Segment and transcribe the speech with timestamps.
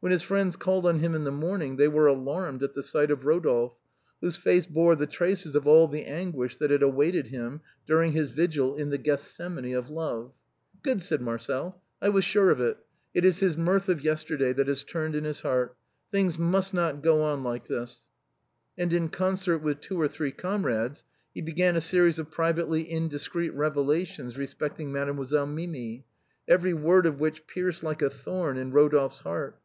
[0.00, 3.10] When his friends called on him in the morning they were alarmed at the sight
[3.10, 3.74] of Rodolphe,
[4.20, 8.30] whose face bore the traces of all the anguish that had awaited him during his
[8.30, 10.30] vigil in the Gethsemane of love.'
[10.84, 12.76] Good!" said Marcel," I was sure of it;
[13.14, 14.36] it is his mirth MADEMOISELLE MIMI.
[14.38, 15.76] 177 of yesterday that has turned in his heart.
[16.12, 18.06] Things must not go on like this."
[18.78, 21.02] And in concert with two or three comrades
[21.34, 26.04] he began a series of privately indiscreet revelations respecting Made moiselle Minii,
[26.46, 29.58] every word of which pierced like a thorn to Rodolphe's heart.